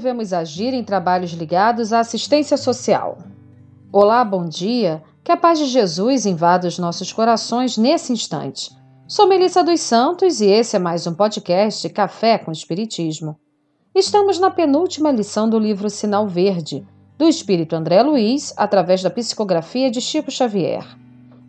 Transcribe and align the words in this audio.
devemos 0.00 0.32
agir 0.32 0.72
em 0.72 0.82
trabalhos 0.82 1.32
ligados 1.32 1.92
à 1.92 2.00
assistência 2.00 2.56
social? 2.56 3.18
Olá, 3.92 4.24
bom 4.24 4.46
dia. 4.46 5.02
Que 5.22 5.30
a 5.30 5.36
paz 5.36 5.58
de 5.58 5.66
Jesus 5.66 6.24
invada 6.24 6.66
os 6.66 6.78
nossos 6.78 7.12
corações 7.12 7.76
nesse 7.76 8.10
instante. 8.10 8.74
Sou 9.06 9.28
Melissa 9.28 9.62
dos 9.62 9.78
Santos 9.80 10.40
e 10.40 10.46
esse 10.46 10.74
é 10.74 10.78
mais 10.78 11.06
um 11.06 11.12
podcast 11.12 11.86
Café 11.90 12.38
com 12.38 12.50
Espiritismo. 12.50 13.38
Estamos 13.94 14.38
na 14.38 14.50
penúltima 14.50 15.12
lição 15.12 15.50
do 15.50 15.58
livro 15.58 15.90
Sinal 15.90 16.26
Verde, 16.26 16.82
do 17.18 17.28
Espírito 17.28 17.76
André 17.76 18.02
Luiz, 18.02 18.54
através 18.56 19.02
da 19.02 19.10
psicografia 19.10 19.90
de 19.90 20.00
Chico 20.00 20.30
Xavier. 20.30 20.86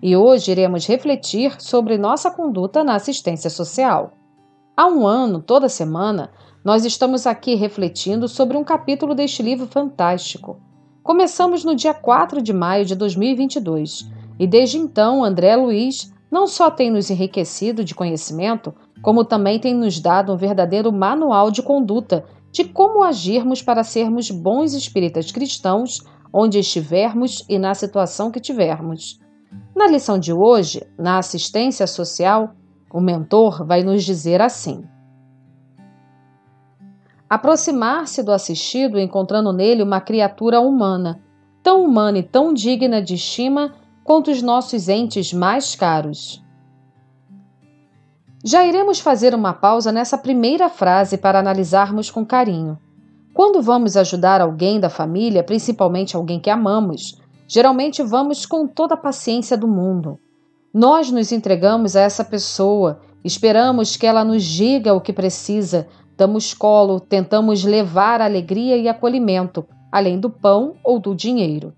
E 0.04 0.18
hoje 0.18 0.52
iremos 0.52 0.86
refletir 0.86 1.56
sobre 1.62 1.98
nossa 1.98 2.30
conduta 2.30 2.84
na 2.84 2.96
assistência 2.96 3.50
social. 3.50 4.12
Há 4.82 4.88
um 4.88 5.06
ano, 5.06 5.40
toda 5.40 5.70
semana, 5.70 6.32
nós 6.66 6.84
estamos 6.86 7.28
aqui 7.28 7.54
refletindo 7.54 8.28
sobre 8.28 8.58
um 8.58 8.64
capítulo 8.64 9.14
deste 9.14 9.44
livro 9.44 9.68
fantástico. 9.68 10.60
Começamos 11.04 11.64
no 11.64 11.76
dia 11.76 11.94
4 11.94 12.42
de 12.42 12.52
maio 12.52 12.84
de 12.84 12.96
2022 12.96 14.10
e 14.40 14.48
desde 14.48 14.80
então 14.80 15.24
André 15.24 15.56
Luiz 15.56 16.12
não 16.32 16.48
só 16.48 16.72
tem 16.72 16.90
nos 16.90 17.12
enriquecido 17.12 17.84
de 17.84 17.94
conhecimento, 17.94 18.74
como 19.04 19.24
também 19.24 19.60
tem 19.60 19.76
nos 19.76 20.00
dado 20.00 20.34
um 20.34 20.36
verdadeiro 20.36 20.92
manual 20.92 21.52
de 21.52 21.62
conduta 21.62 22.26
de 22.52 22.64
como 22.64 23.04
agirmos 23.04 23.62
para 23.62 23.84
sermos 23.84 24.32
bons 24.32 24.74
espíritas 24.74 25.32
cristãos 25.32 26.02
onde 26.34 26.58
estivermos 26.58 27.46
e 27.48 27.60
na 27.60 27.76
situação 27.76 28.32
que 28.32 28.40
tivermos. 28.40 29.20
Na 29.76 29.86
lição 29.86 30.18
de 30.18 30.34
hoje, 30.34 30.82
na 30.98 31.20
assistência 31.20 31.86
social, 31.86 32.56
o 32.94 33.00
mentor 33.00 33.66
vai 33.66 33.84
nos 33.84 34.04
dizer 34.04 34.42
assim: 34.42 34.84
aproximar-se 37.30 38.22
do 38.22 38.32
assistido 38.32 39.00
encontrando 39.00 39.54
nele 39.54 39.82
uma 39.82 40.02
criatura 40.02 40.60
humana, 40.60 41.22
tão 41.64 41.84
humana 41.84 42.20
e 42.20 42.24
tão 42.24 42.54
digna 42.54 43.02
de 43.02 43.16
estima 43.16 43.74
quanto 44.04 44.32
os 44.32 44.42
nossos 44.42 44.90
entes 44.90 45.32
mais 45.32 45.76
caros. 45.76 46.44
Já 48.44 48.66
iremos 48.66 49.00
fazer 49.00 49.36
uma 49.36 49.54
pausa 49.54 49.92
nessa 49.92 50.18
primeira 50.18 50.68
frase 50.68 51.16
para 51.18 51.40
analisarmos 51.40 52.10
com 52.10 52.26
carinho. 52.26 52.78
Quando 53.34 53.62
vamos 53.62 53.96
ajudar 53.96 54.42
alguém 54.42 54.80
da 54.80 54.90
família, 54.90 55.44
principalmente 55.44 56.16
alguém 56.16 56.40
que 56.40 56.50
amamos, 56.50 57.22
geralmente 57.48 58.02
vamos 58.02 58.46
com 58.46 58.68
toda 58.68 58.96
a 58.96 58.98
paciência 58.98 59.56
do 59.56 59.68
mundo. 59.68 60.20
Nós 60.74 61.12
nos 61.12 61.32
entregamos 61.32 61.96
a 61.96 62.02
essa 62.02 62.24
pessoa, 62.24 63.02
esperamos 63.24 63.96
que 63.96 64.08
ela 64.08 64.24
nos 64.24 64.44
diga 64.44 64.94
o 64.94 65.02
que 65.02 65.12
precisa, 65.12 65.88
Damos 66.22 66.54
colo, 66.54 67.00
tentamos 67.00 67.64
levar 67.64 68.22
alegria 68.22 68.78
e 68.78 68.88
acolhimento, 68.88 69.66
além 69.92 70.20
do 70.20 70.30
pão 70.30 70.76
ou 70.84 71.00
do 71.00 71.16
dinheiro. 71.16 71.74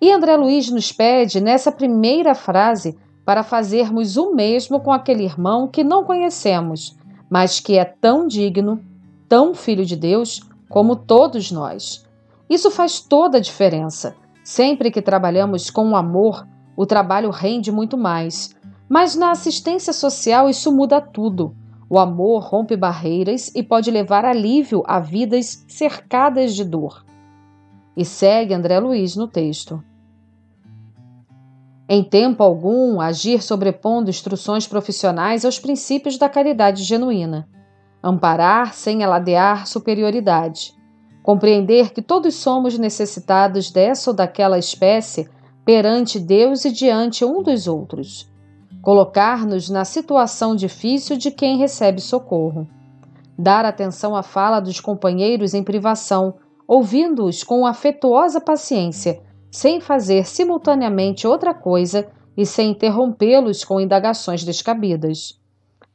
E 0.00 0.12
André 0.12 0.36
Luiz 0.36 0.70
nos 0.70 0.92
pede, 0.92 1.40
nessa 1.40 1.72
primeira 1.72 2.32
frase, 2.32 2.96
para 3.24 3.42
fazermos 3.42 4.16
o 4.16 4.36
mesmo 4.36 4.78
com 4.78 4.92
aquele 4.92 5.24
irmão 5.24 5.66
que 5.66 5.82
não 5.82 6.04
conhecemos, 6.04 6.96
mas 7.28 7.58
que 7.58 7.76
é 7.76 7.84
tão 7.84 8.28
digno, 8.28 8.80
tão 9.28 9.52
filho 9.52 9.84
de 9.84 9.96
Deus, 9.96 10.40
como 10.68 10.94
todos 10.94 11.50
nós. 11.50 12.06
Isso 12.48 12.70
faz 12.70 13.00
toda 13.00 13.38
a 13.38 13.40
diferença. 13.40 14.14
Sempre 14.44 14.92
que 14.92 15.02
trabalhamos 15.02 15.70
com 15.70 15.96
amor, 15.96 16.46
o 16.76 16.86
trabalho 16.86 17.30
rende 17.30 17.70
muito 17.70 17.96
mais. 17.96 18.54
Mas 18.88 19.14
na 19.14 19.30
assistência 19.30 19.92
social 19.92 20.48
isso 20.48 20.70
muda 20.72 21.00
tudo. 21.00 21.54
O 21.88 21.98
amor 21.98 22.42
rompe 22.42 22.76
barreiras 22.76 23.50
e 23.54 23.62
pode 23.62 23.90
levar 23.90 24.24
alívio 24.24 24.82
a 24.86 24.98
vidas 24.98 25.64
cercadas 25.68 26.54
de 26.54 26.64
dor. 26.64 27.04
E 27.96 28.04
segue 28.04 28.54
André 28.54 28.78
Luiz 28.80 29.14
no 29.14 29.28
texto. 29.28 29.82
Em 31.88 32.02
tempo 32.02 32.42
algum, 32.42 33.00
agir 33.00 33.42
sobrepondo 33.42 34.08
instruções 34.08 34.66
profissionais 34.66 35.44
aos 35.44 35.58
princípios 35.58 36.16
da 36.16 36.28
caridade 36.28 36.82
genuína. 36.84 37.46
Amparar 38.02 38.72
sem 38.72 39.04
aladear 39.04 39.66
superioridade. 39.66 40.74
Compreender 41.22 41.92
que 41.92 42.00
todos 42.00 42.34
somos 42.36 42.78
necessitados 42.78 43.70
dessa 43.70 44.10
ou 44.10 44.16
daquela 44.16 44.58
espécie 44.58 45.28
perante 45.64 46.18
Deus 46.18 46.64
e 46.64 46.72
diante 46.72 47.24
um 47.24 47.42
dos 47.42 47.66
outros 47.66 48.32
colocar-nos 48.82 49.70
na 49.70 49.84
situação 49.84 50.56
difícil 50.56 51.16
de 51.16 51.30
quem 51.30 51.56
recebe 51.56 52.00
socorro, 52.00 52.68
dar 53.38 53.64
atenção 53.64 54.16
à 54.16 54.24
fala 54.24 54.58
dos 54.58 54.80
companheiros 54.80 55.54
em 55.54 55.62
privação, 55.62 56.34
ouvindo-os 56.66 57.44
com 57.44 57.64
afetuosa 57.64 58.40
paciência, 58.40 59.22
sem 59.50 59.80
fazer 59.80 60.26
simultaneamente 60.26 61.26
outra 61.26 61.54
coisa 61.54 62.08
e 62.36 62.44
sem 62.44 62.70
interrompê-los 62.70 63.64
com 63.64 63.80
indagações 63.80 64.42
descabidas. 64.42 65.40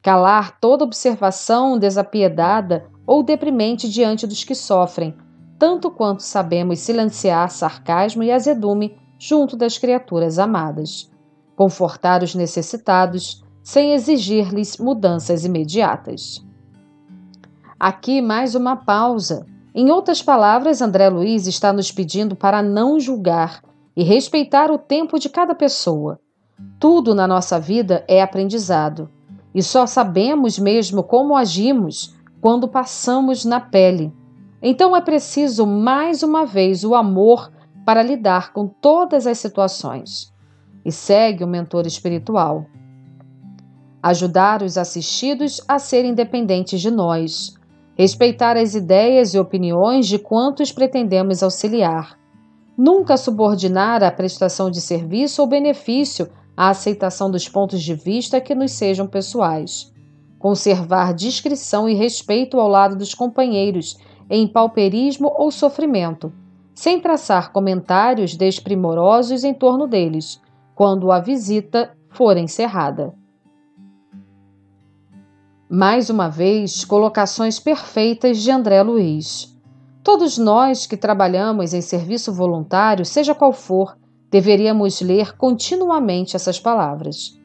Calar 0.00 0.58
toda 0.58 0.84
observação 0.84 1.78
desapiedada 1.78 2.86
ou 3.06 3.22
deprimente 3.22 3.88
diante 3.88 4.26
dos 4.26 4.44
que 4.44 4.54
sofrem, 4.54 5.14
tanto 5.58 5.90
quanto 5.90 6.22
sabemos 6.22 6.78
silenciar 6.78 7.50
sarcasmo 7.50 8.22
e 8.22 8.30
azedume 8.30 8.96
junto 9.18 9.56
das 9.56 9.76
criaturas 9.78 10.38
amadas 10.38 11.10
confortar 11.58 12.22
os 12.22 12.36
necessitados, 12.36 13.42
sem 13.64 13.92
exigir-lhes 13.92 14.78
mudanças 14.78 15.44
imediatas. 15.44 16.40
Aqui 17.80 18.22
mais 18.22 18.54
uma 18.54 18.76
pausa. 18.76 19.44
Em 19.74 19.90
outras 19.90 20.22
palavras, 20.22 20.80
André 20.80 21.08
Luiz 21.08 21.48
está 21.48 21.72
nos 21.72 21.90
pedindo 21.90 22.36
para 22.36 22.62
não 22.62 23.00
julgar 23.00 23.60
e 23.96 24.04
respeitar 24.04 24.70
o 24.70 24.78
tempo 24.78 25.18
de 25.18 25.28
cada 25.28 25.52
pessoa. 25.52 26.20
Tudo 26.78 27.12
na 27.12 27.26
nossa 27.26 27.58
vida 27.58 28.04
é 28.06 28.22
aprendizado 28.22 29.10
e 29.52 29.60
só 29.60 29.84
sabemos 29.84 30.60
mesmo 30.60 31.02
como 31.02 31.36
agimos 31.36 32.14
quando 32.40 32.68
passamos 32.68 33.44
na 33.44 33.58
pele. 33.58 34.12
Então 34.62 34.96
é 34.96 35.00
preciso 35.00 35.66
mais 35.66 36.22
uma 36.22 36.46
vez 36.46 36.84
o 36.84 36.94
amor 36.94 37.50
para 37.88 38.02
lidar 38.02 38.52
com 38.52 38.68
todas 38.68 39.26
as 39.26 39.38
situações 39.38 40.30
e 40.84 40.92
segue 40.92 41.42
o 41.42 41.48
mentor 41.48 41.86
espiritual. 41.86 42.66
Ajudar 44.02 44.62
os 44.62 44.76
assistidos 44.76 45.58
a 45.66 45.78
serem 45.78 46.10
independentes 46.10 46.82
de 46.82 46.90
nós, 46.90 47.54
respeitar 47.96 48.58
as 48.58 48.74
ideias 48.74 49.32
e 49.32 49.38
opiniões 49.38 50.06
de 50.06 50.18
quantos 50.18 50.70
pretendemos 50.70 51.42
auxiliar, 51.42 52.18
nunca 52.76 53.16
subordinar 53.16 54.04
a 54.04 54.12
prestação 54.12 54.70
de 54.70 54.82
serviço 54.82 55.40
ou 55.40 55.48
benefício 55.48 56.28
à 56.54 56.68
aceitação 56.68 57.30
dos 57.30 57.48
pontos 57.48 57.82
de 57.82 57.94
vista 57.94 58.38
que 58.38 58.54
nos 58.54 58.72
sejam 58.72 59.06
pessoais, 59.06 59.90
conservar 60.38 61.14
discrição 61.14 61.88
e 61.88 61.94
respeito 61.94 62.60
ao 62.60 62.68
lado 62.68 62.96
dos 62.96 63.14
companheiros 63.14 63.96
em 64.28 64.46
pauperismo 64.46 65.32
ou 65.38 65.50
sofrimento, 65.50 66.30
sem 66.78 67.00
traçar 67.00 67.50
comentários 67.50 68.36
desprimorosos 68.36 69.42
em 69.42 69.52
torno 69.52 69.88
deles, 69.88 70.40
quando 70.76 71.10
a 71.10 71.18
visita 71.18 71.92
for 72.08 72.36
encerrada. 72.36 73.12
Mais 75.68 76.08
uma 76.08 76.28
vez, 76.28 76.84
colocações 76.84 77.58
perfeitas 77.58 78.38
de 78.38 78.52
André 78.52 78.80
Luiz. 78.80 79.58
Todos 80.04 80.38
nós 80.38 80.86
que 80.86 80.96
trabalhamos 80.96 81.74
em 81.74 81.80
serviço 81.80 82.32
voluntário, 82.32 83.04
seja 83.04 83.34
qual 83.34 83.52
for, 83.52 83.98
deveríamos 84.30 85.00
ler 85.00 85.36
continuamente 85.36 86.36
essas 86.36 86.60
palavras. 86.60 87.36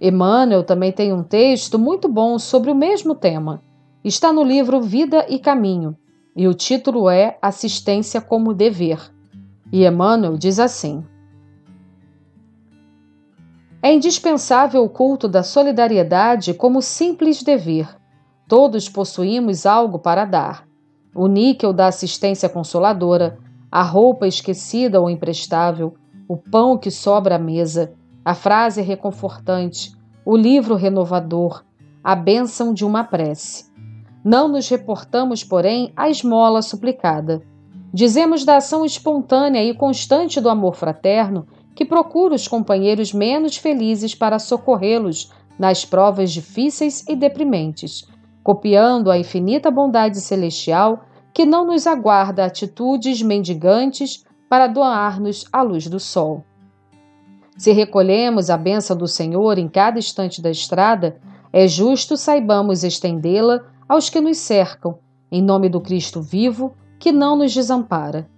Emmanuel 0.00 0.64
também 0.64 0.90
tem 0.90 1.12
um 1.12 1.22
texto 1.22 1.78
muito 1.78 2.08
bom 2.08 2.38
sobre 2.38 2.70
o 2.70 2.74
mesmo 2.74 3.14
tema. 3.14 3.62
Está 4.02 4.32
no 4.32 4.42
livro 4.42 4.80
Vida 4.80 5.26
e 5.28 5.38
Caminho, 5.38 5.98
e 6.40 6.48
o 6.48 6.54
título 6.54 7.10
é 7.10 7.36
Assistência 7.42 8.18
como 8.18 8.54
Dever. 8.54 9.12
E 9.70 9.84
Emmanuel 9.84 10.38
diz 10.38 10.58
assim: 10.58 11.04
é 13.82 13.92
indispensável 13.92 14.82
o 14.82 14.88
culto 14.88 15.28
da 15.28 15.42
solidariedade 15.42 16.54
como 16.54 16.80
simples 16.80 17.42
dever. 17.42 17.94
Todos 18.48 18.88
possuímos 18.88 19.66
algo 19.66 19.98
para 19.98 20.24
dar. 20.24 20.66
O 21.14 21.26
níquel 21.26 21.74
da 21.74 21.88
assistência 21.88 22.48
consoladora, 22.48 23.38
a 23.70 23.82
roupa 23.82 24.26
esquecida 24.26 24.98
ou 24.98 25.10
imprestável, 25.10 25.92
o 26.26 26.38
pão 26.38 26.78
que 26.78 26.90
sobra 26.90 27.36
à 27.36 27.38
mesa, 27.38 27.92
a 28.24 28.34
frase 28.34 28.80
reconfortante, 28.80 29.94
o 30.24 30.38
livro 30.38 30.74
renovador, 30.74 31.62
a 32.02 32.16
bênção 32.16 32.72
de 32.72 32.82
uma 32.82 33.04
prece. 33.04 33.69
Não 34.24 34.48
nos 34.48 34.68
reportamos, 34.68 35.42
porém, 35.42 35.92
à 35.96 36.10
esmola 36.10 36.60
suplicada. 36.62 37.42
Dizemos 37.92 38.44
da 38.44 38.58
ação 38.58 38.84
espontânea 38.84 39.64
e 39.64 39.74
constante 39.74 40.40
do 40.40 40.48
amor 40.48 40.76
fraterno 40.76 41.46
que 41.74 41.84
procura 41.84 42.34
os 42.34 42.46
companheiros 42.46 43.12
menos 43.12 43.56
felizes 43.56 44.14
para 44.14 44.38
socorrê-los 44.38 45.32
nas 45.58 45.84
provas 45.84 46.30
difíceis 46.30 47.04
e 47.08 47.16
deprimentes, 47.16 48.06
copiando 48.42 49.10
a 49.10 49.18
infinita 49.18 49.70
bondade 49.70 50.20
celestial 50.20 51.04
que 51.32 51.46
não 51.46 51.66
nos 51.66 51.86
aguarda 51.86 52.44
atitudes 52.44 53.22
mendigantes 53.22 54.24
para 54.48 54.66
doar-nos 54.66 55.46
a 55.52 55.62
luz 55.62 55.86
do 55.86 56.00
sol. 56.00 56.44
Se 57.56 57.72
recolhemos 57.72 58.50
a 58.50 58.56
bênção 58.56 58.96
do 58.96 59.06
Senhor 59.06 59.58
em 59.58 59.68
cada 59.68 59.98
instante 59.98 60.40
da 60.40 60.50
estrada, 60.50 61.20
é 61.52 61.68
justo 61.68 62.16
saibamos 62.16 62.84
estendê-la 62.84 63.60
aos 63.90 64.08
que 64.08 64.20
nos 64.20 64.38
cercam, 64.38 65.00
em 65.32 65.42
nome 65.42 65.68
do 65.68 65.80
Cristo 65.80 66.22
vivo, 66.22 66.76
que 66.96 67.10
não 67.10 67.34
nos 67.34 67.52
desampara. 67.52 68.30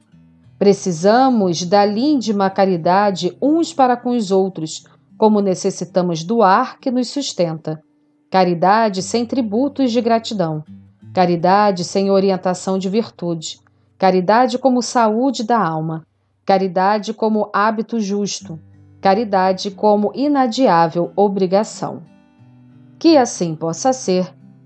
Precisamos 0.58 1.62
da 1.66 1.84
líndima 1.84 2.49
caridade 2.49 3.37
uns 3.38 3.75
para 3.75 3.94
com 3.94 4.16
os 4.16 4.31
outros, 4.31 4.84
como 5.19 5.43
necessitamos 5.43 6.25
do 6.25 6.43
ar 6.43 6.78
que 6.81 6.90
nos 6.90 7.08
sustenta. 7.08 7.82
Caridade 8.31 9.02
sem 9.02 9.26
tributos 9.26 9.93
de 9.93 10.00
gratidão. 10.00 10.64
Caridade 11.12 11.84
sem 11.84 12.10
orientação 12.10 12.78
de 12.78 12.88
virtude. 12.88 13.60
Caridade 13.98 14.58
como 14.58 14.81
saúde 14.81 15.44
da 15.44 15.62
alma. 15.62 16.06
Caridade 16.46 17.12
como 17.12 17.50
hábito 17.52 18.00
justo. 18.00 18.58
Caridade 19.02 19.70
como 19.70 20.12
inadiável 20.14 21.12
obrigação. 21.14 22.02
Que 22.98 23.19
assim 23.19 23.55
possa 23.55 23.93
ser, 23.93 24.32